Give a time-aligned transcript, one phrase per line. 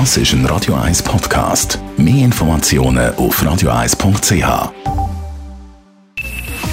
[0.00, 1.78] Das ist ein Radio 1 Podcast.
[1.96, 4.72] Mehr Informationen auf radio1.ch.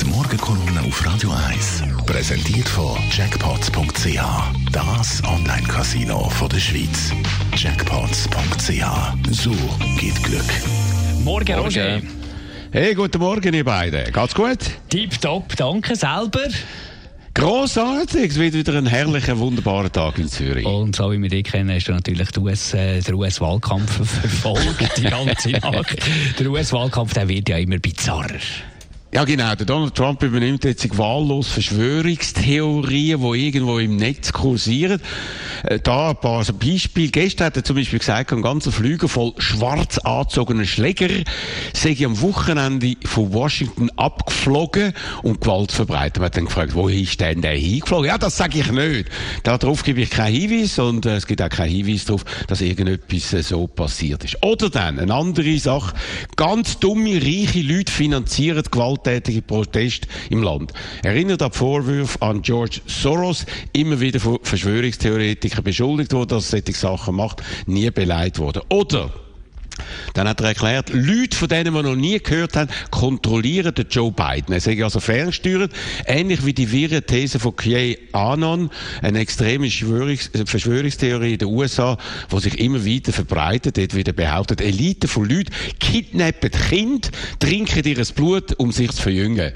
[0.00, 4.18] Die Morgenkolumne auf Radio 1 präsentiert von Jackpots.ch.
[4.72, 7.12] Das Online-Casino der Schweiz.
[7.54, 9.30] Jackpots.ch.
[9.30, 9.50] So
[10.00, 10.50] geht Glück.
[11.22, 12.00] Morgen, Roger.
[12.70, 14.10] Hey, guten Morgen, ihr beiden.
[14.10, 14.58] Geht's gut?
[14.88, 16.48] Tipptopp, danke selber.
[17.42, 20.64] Grossartig, es wird wieder ein herrlicher, wunderbarer Tag in Zürich.
[20.64, 25.02] Und so wie wir dich kennen, hast du natürlich US, äh, den US-Wahlkampf verfolgt, die
[25.02, 25.96] ganze Nacht.
[26.38, 28.38] Der US-Wahlkampf, der wird ja immer bizarrer.
[29.14, 29.54] Ja, genau.
[29.54, 35.02] Der Donald Trump übernimmt jetzt wahllos Verschwörungstheorien, die irgendwo im Netz kursieren.
[35.64, 37.08] Äh, da ein paar Beispiele.
[37.08, 41.10] Gestern hat er zum Beispiel gesagt, ein ganzer Flüger voll schwarz angezogenen Schläger
[41.74, 46.16] sei am Wochenende von Washington abgeflogen und Gewalt verbreitet.
[46.16, 48.06] Man hat dann gefragt, wo ist denn der hingeflogen?
[48.06, 49.10] Ja, das sage ich nicht.
[49.42, 53.34] Darauf gebe ich keinen Hinweis und äh, es gibt auch keinen Hinweis darauf, dass irgendetwas
[53.34, 54.42] äh, so passiert ist.
[54.42, 55.94] Oder dann, eine andere Sache.
[56.36, 60.72] Ganz dumme, reiche Leute finanzieren Gewalt gewalttätige Proteste im Land.
[61.02, 66.78] Erinnert an Vorwürfe an George Soros, immer wieder von Verschwörungstheoretikern beschuldigt wurde, dass er solche
[66.78, 68.62] Sachen macht, nie beleidigt wurde.
[68.68, 69.10] Oder
[70.14, 74.12] dann hat er erklärt, Leute von denen, die noch nie gehört haben, kontrollieren den Joe
[74.12, 74.52] Biden.
[74.52, 75.72] Er sei also ferngesteuert,
[76.06, 78.70] ähnlich wie die wirre These von QAnon,
[79.02, 81.96] eine extreme Verschwörungstheorie in den USA,
[82.30, 88.02] die sich immer weiter verbreitet, dort wieder behauptet, Elite von Leuten kidnappen Kind, trinken ihr
[88.14, 89.52] Blut, um sich zu verjüngen.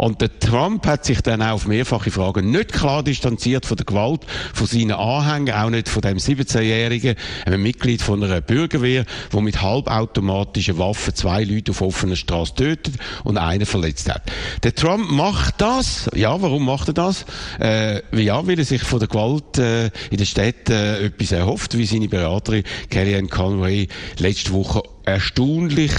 [0.00, 3.84] Und der Trump hat sich dann auch auf mehrfache Fragen nicht klar distanziert von der
[3.84, 4.22] Gewalt
[4.54, 9.60] von seinen Anhängern, auch nicht von dem 17-Jährigen, einem Mitglied von einer Bürgerwehr, wo mit
[9.90, 14.22] halbautomatischen Waffen zwei Leute auf offener Straße tötet und einen verletzt hat.
[14.62, 16.08] Der Trump macht das.
[16.14, 17.24] Ja, warum macht er das?
[17.60, 21.76] Äh, ja, weil er sich von der Gewalt äh, in der Stadt äh, etwas erhofft,
[21.76, 25.92] wie seine Beraterin Kellyanne Conway letzte Woche erstaunlich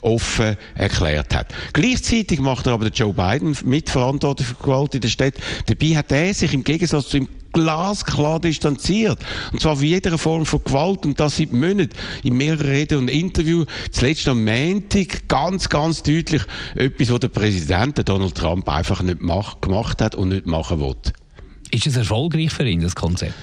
[0.00, 1.54] offen erklärt hat.
[1.72, 5.34] Gleichzeitig macht er aber Joe Biden mitverantwortlich für Gewalt in der Stadt.
[5.66, 9.18] Dabei hat er sich im Gegensatz zu ihm glasklar distanziert.
[9.52, 11.04] Und zwar wie jeder Form von Gewalt.
[11.06, 11.90] Und das seit Monaten
[12.22, 13.66] in mehreren Reden und Interviews.
[13.90, 16.42] Zuletzt am Montag ganz, ganz deutlich
[16.74, 20.96] etwas, was der Präsident, Donald Trump, einfach nicht gemacht hat und nicht machen will.
[21.70, 23.34] Ist es erfolgreich für ihn, das Konzept?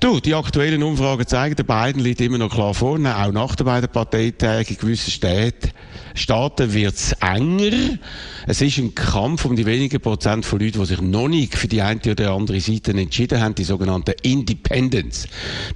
[0.00, 3.66] Du, die aktuellen Umfragen zeigen, der Biden liegt immer noch klar vorne, auch nach den
[3.66, 5.72] beiden Parteitagen in gewissen Städten.
[6.14, 7.98] Staaten wird es enger.
[8.46, 11.68] Es ist ein Kampf um die wenigen Prozent von Leuten, die sich noch nicht für
[11.68, 15.28] die eine oder andere Seite entschieden haben, die sogenannten Independents.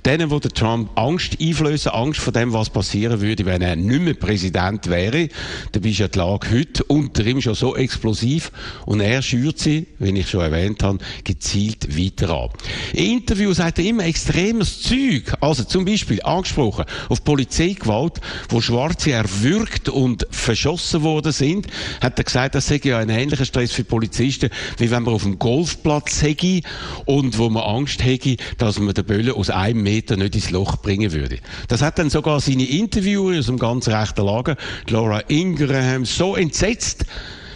[0.04, 4.00] Denen, wo der Trump Angst einflößen, Angst vor dem, was passieren würde, wenn er nicht
[4.00, 5.28] mehr Präsident wäre.
[5.72, 8.50] Dabei ist ja die Lage heute unter ihm schon so explosiv
[8.86, 12.50] und er schürt sie, wie ich schon erwähnt habe, gezielt weiter an.
[12.92, 15.34] In Interviews sagt er immer extremes Zeug.
[15.40, 21.66] Also zum Beispiel angesprochen auf Polizeigewalt, wo Schwarze erwürgt und verschossen worden sind,
[22.00, 25.22] hat er gesagt, das sei ja ein ähnlicher Stress für Polizisten, wie wenn man auf
[25.22, 26.60] dem Golfplatz hätte
[27.04, 30.76] und wo man Angst hätte, dass man den Böllen aus einem Meter nicht ins Loch
[30.76, 31.38] bringen würde.
[31.68, 34.56] Das hat dann sogar seine Interviewer aus dem ganz rechten Lager,
[34.88, 37.04] Laura Ingraham, so entsetzt,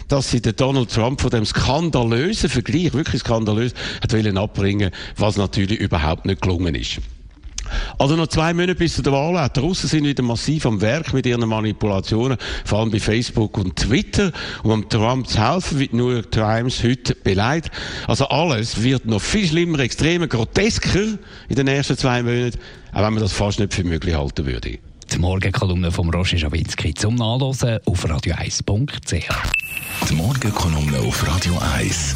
[0.07, 5.37] dass sie den Donald Trump von dem skandalösen Vergleich, wirklich skandalös, hat wollen abbringen, was
[5.37, 6.99] natürlich überhaupt nicht gelungen ist.
[7.97, 9.49] Also noch zwei Monate bis zu der Wahl.
[9.55, 13.75] Die Russen sind wieder massiv am Werk mit ihren Manipulationen, vor allem bei Facebook und
[13.75, 14.31] Twitter.
[14.63, 17.71] Um am Trump zu helfen, wird New York Times heute beleidigt.
[18.07, 21.17] Also alles wird noch viel schlimmer, extremer, grotesker
[21.47, 22.59] in den ersten zwei Monaten,
[22.91, 24.79] auch wenn man das fast nicht für möglich halten würde.
[25.11, 29.29] Die Morgenkolumne vom Roger Schawinski zum Nachlesen auf radio1.ch.
[30.07, 32.15] Die Morgenkolumne auf Radio 1.